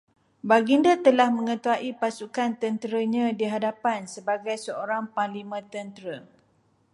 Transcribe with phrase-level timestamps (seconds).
[0.49, 6.17] Baginda telah mengetuai pasukan tenteranya di hadapan, sebagai seorang panglima tentera